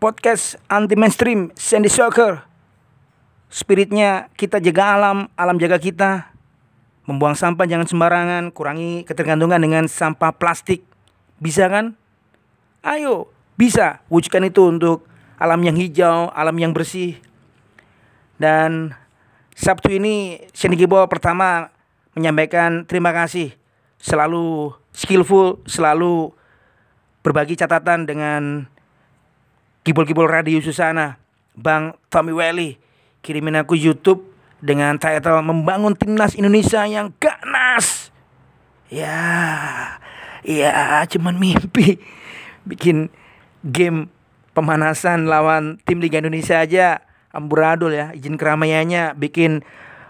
podcast 0.00 0.56
anti 0.64 0.96
mainstream 0.96 1.52
Sandy 1.52 1.92
Soccer. 1.92 2.40
Spiritnya 3.52 4.32
kita 4.32 4.64
jaga 4.64 4.96
alam, 4.96 5.28
alam 5.36 5.60
jaga 5.60 5.76
kita. 5.76 6.32
Membuang 7.04 7.36
sampah 7.36 7.68
jangan 7.68 7.84
sembarangan, 7.84 8.48
kurangi 8.56 9.04
ketergantungan 9.04 9.60
dengan 9.60 9.84
sampah 9.92 10.32
plastik. 10.32 10.88
Bisa 11.36 11.68
kan? 11.68 12.00
Ayo, 12.80 13.28
bisa 13.60 14.00
wujudkan 14.08 14.40
itu 14.48 14.64
untuk 14.64 15.04
alam 15.36 15.60
yang 15.60 15.76
hijau, 15.76 16.32
alam 16.32 16.56
yang 16.56 16.72
bersih. 16.72 17.20
Dan 18.40 18.96
Sabtu 19.52 19.92
ini 19.92 20.48
Sandy 20.56 20.80
Gibo 20.80 21.04
pertama 21.12 21.68
menyampaikan 22.16 22.88
terima 22.88 23.12
kasih. 23.12 23.52
Selalu 24.00 24.72
skillful, 24.96 25.60
selalu 25.68 26.37
berbagi 27.22 27.58
catatan 27.58 28.06
dengan 28.06 28.66
Gibol-gibol 29.86 30.28
radio 30.28 30.60
Susana, 30.60 31.16
Bang 31.56 31.96
Tommy 32.12 32.36
Welly, 32.36 32.76
kirimin 33.24 33.56
aku 33.56 33.72
YouTube 33.72 34.20
dengan 34.60 35.00
title 35.00 35.40
membangun 35.40 35.96
timnas 35.96 36.36
Indonesia 36.36 36.84
yang 36.84 37.14
ganas. 37.16 38.12
Ya, 38.92 39.96
ya 40.44 41.04
cuman 41.08 41.40
mimpi 41.40 41.96
bikin 42.68 43.08
game 43.64 44.12
pemanasan 44.52 45.24
lawan 45.24 45.80
tim 45.88 46.04
Liga 46.04 46.20
Indonesia 46.20 46.60
aja 46.60 47.00
amburadul 47.32 47.94
ya 47.94 48.10
izin 48.16 48.40
keramaiannya 48.40 49.14
bikin 49.16 49.62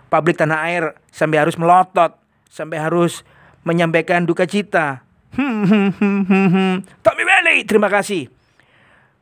publik 0.09 0.39
tanah 0.39 0.65
air 0.71 0.85
sampai 1.13 1.43
harus 1.43 1.59
melotot 1.59 2.17
sampai 2.49 2.81
harus 2.81 3.23
menyampaikan 3.63 4.25
duka 4.25 4.49
cita. 4.49 5.05
Tommy 7.05 7.25
Welly, 7.25 7.65
terima 7.69 7.93
kasih. 7.93 8.33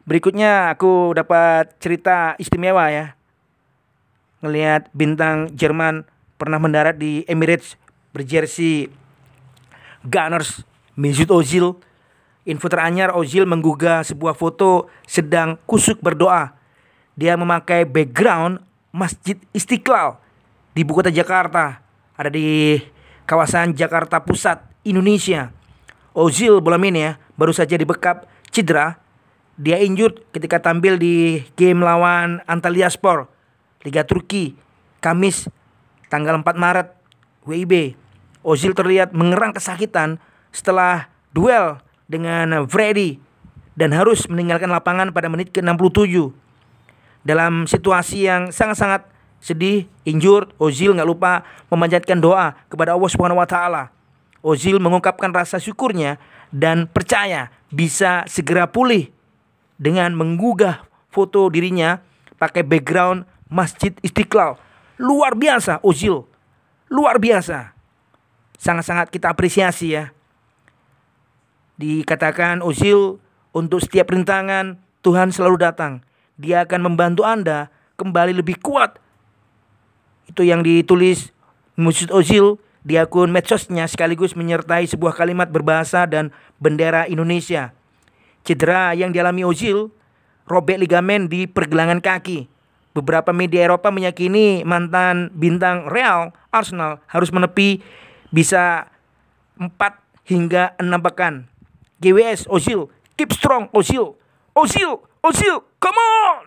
Berikutnya 0.06 0.70
aku 0.70 1.10
dapat 1.18 1.74
cerita 1.82 2.38
istimewa 2.38 2.86
ya. 2.94 3.18
Ngelihat 4.38 4.94
bintang 4.94 5.50
Jerman 5.50 6.06
pernah 6.38 6.62
mendarat 6.62 6.94
di 6.94 7.26
Emirates 7.26 7.74
berjersey 8.14 8.86
Gunners 10.06 10.62
Mesut 10.94 11.26
Ozil. 11.34 11.74
Info 12.46 12.70
teranyar 12.70 13.18
Ozil 13.18 13.42
menggugah 13.42 14.06
sebuah 14.06 14.38
foto 14.38 14.86
sedang 15.10 15.58
kusuk 15.66 15.98
berdoa. 15.98 16.54
Dia 17.18 17.34
memakai 17.34 17.82
background 17.82 18.62
Masjid 18.94 19.34
Istiqlal 19.50 20.22
di 20.70 20.86
ibu 20.86 20.92
kota 20.94 21.10
Jakarta. 21.10 21.82
Ada 22.14 22.30
di 22.30 22.78
kawasan 23.26 23.74
Jakarta 23.74 24.22
Pusat, 24.22 24.62
Indonesia. 24.86 25.55
Ozil 26.16 26.64
bola 26.64 26.80
ini 26.80 27.04
ya 27.04 27.20
baru 27.36 27.52
saja 27.52 27.76
dibekap 27.76 28.24
cedera 28.48 28.96
dia 29.60 29.76
injured 29.76 30.24
ketika 30.32 30.64
tampil 30.64 30.96
di 30.96 31.44
game 31.60 31.84
lawan 31.84 32.40
Antalyaspor 32.48 33.28
Liga 33.84 34.00
Turki 34.08 34.56
Kamis 35.04 35.52
tanggal 36.08 36.40
4 36.40 36.56
Maret 36.56 36.88
WIB. 37.46 37.94
Ozil 38.46 38.72
terlihat 38.72 39.10
mengerang 39.10 39.52
kesakitan 39.52 40.22
setelah 40.54 41.10
duel 41.34 41.82
dengan 42.06 42.64
Freddy 42.64 43.18
dan 43.74 43.92
harus 43.92 44.24
meninggalkan 44.30 44.70
lapangan 44.70 45.10
pada 45.10 45.26
menit 45.26 45.50
ke-67. 45.50 46.30
Dalam 47.26 47.66
situasi 47.66 48.24
yang 48.24 48.54
sangat-sangat 48.54 49.04
sedih, 49.42 49.90
injured, 50.06 50.54
Ozil 50.62 50.94
nggak 50.94 51.10
lupa 51.10 51.42
memanjatkan 51.68 52.22
doa 52.22 52.54
kepada 52.70 52.94
Allah 52.94 53.10
Subhanahu 53.10 53.42
wa 53.42 53.48
taala. 53.50 53.95
Ozil 54.46 54.78
mengungkapkan 54.78 55.34
rasa 55.34 55.58
syukurnya 55.58 56.22
dan 56.54 56.86
percaya 56.86 57.50
bisa 57.74 58.22
segera 58.30 58.70
pulih 58.70 59.10
dengan 59.74 60.14
menggugah 60.14 60.86
foto 61.10 61.50
dirinya 61.50 61.98
pakai 62.38 62.62
background 62.62 63.26
Masjid 63.50 63.90
Istiqlal. 64.06 64.54
Luar 65.02 65.34
biasa 65.34 65.82
Ozil. 65.82 66.22
Luar 66.86 67.18
biasa. 67.18 67.74
Sangat-sangat 68.54 69.10
kita 69.10 69.34
apresiasi 69.34 69.98
ya. 69.98 70.14
Dikatakan 71.74 72.62
Ozil 72.62 73.18
untuk 73.50 73.82
setiap 73.82 74.14
rintangan 74.14 74.78
Tuhan 75.02 75.34
selalu 75.34 75.58
datang. 75.58 76.06
Dia 76.38 76.62
akan 76.62 76.94
membantu 76.94 77.26
Anda 77.26 77.66
kembali 77.98 78.38
lebih 78.38 78.62
kuat. 78.62 79.02
Itu 80.30 80.46
yang 80.46 80.62
ditulis 80.62 81.34
Mesut 81.74 82.14
Ozil 82.14 82.62
di 82.86 82.94
akun 82.94 83.34
medsosnya 83.34 83.90
sekaligus 83.90 84.38
menyertai 84.38 84.86
sebuah 84.86 85.18
kalimat 85.18 85.50
berbahasa 85.50 86.06
dan 86.06 86.30
bendera 86.62 87.10
Indonesia. 87.10 87.74
Cedera 88.46 88.94
yang 88.94 89.10
dialami 89.10 89.42
Ozil, 89.42 89.90
robek 90.46 90.78
ligamen 90.78 91.26
di 91.26 91.50
pergelangan 91.50 91.98
kaki. 91.98 92.46
Beberapa 92.94 93.34
media 93.34 93.66
Eropa 93.66 93.90
meyakini 93.90 94.62
mantan 94.62 95.34
bintang 95.34 95.90
Real 95.90 96.30
Arsenal 96.54 97.02
harus 97.10 97.34
menepi 97.34 97.82
bisa 98.30 98.86
4 99.58 99.66
hingga 100.30 100.78
6 100.78 100.86
pekan. 101.10 101.50
GWS 101.98 102.46
Ozil, 102.46 102.86
keep 103.18 103.34
strong 103.34 103.66
Ozil. 103.74 104.14
Ozil, 104.54 105.02
Ozil, 105.26 105.58
come 105.82 105.98
on! 105.98 106.45